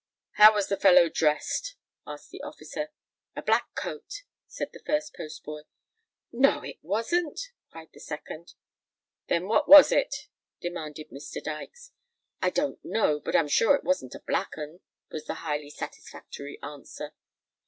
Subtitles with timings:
[0.31, 1.75] "How was the fellow dressed?"
[2.07, 2.89] asked the officer.
[3.35, 5.61] "A black coat," said the first postboy.
[6.31, 7.39] "No—it wasn't,"
[7.69, 8.55] cried the second.
[9.27, 10.27] "Then what was it?"
[10.59, 11.39] demanded Mr.
[11.43, 11.91] Dykes.
[12.41, 14.79] "I don't know—but I'm sure it wasn't a black 'un,"
[15.11, 17.13] was the highly satisfactory answer.